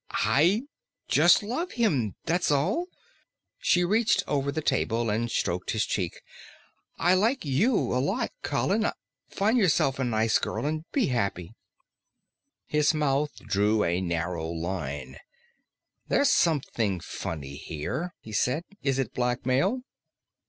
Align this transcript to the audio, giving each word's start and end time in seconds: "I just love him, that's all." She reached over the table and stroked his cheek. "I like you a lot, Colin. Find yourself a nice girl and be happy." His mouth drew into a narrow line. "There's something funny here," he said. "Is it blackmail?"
"I 0.25 0.63
just 1.07 1.43
love 1.43 1.73
him, 1.73 2.15
that's 2.25 2.49
all." 2.49 2.87
She 3.59 3.83
reached 3.83 4.23
over 4.25 4.51
the 4.51 4.63
table 4.63 5.11
and 5.11 5.29
stroked 5.29 5.69
his 5.69 5.85
cheek. 5.85 6.23
"I 6.97 7.13
like 7.13 7.45
you 7.45 7.75
a 7.93 8.01
lot, 8.03 8.31
Colin. 8.41 8.87
Find 9.29 9.59
yourself 9.59 9.99
a 9.99 10.03
nice 10.03 10.39
girl 10.39 10.65
and 10.65 10.85
be 10.91 11.05
happy." 11.09 11.53
His 12.65 12.95
mouth 12.95 13.35
drew 13.45 13.83
into 13.83 13.97
a 13.99 14.01
narrow 14.01 14.49
line. 14.49 15.19
"There's 16.07 16.31
something 16.31 16.99
funny 16.99 17.55
here," 17.57 18.15
he 18.21 18.31
said. 18.31 18.63
"Is 18.81 18.97
it 18.97 19.13
blackmail?" 19.13 19.83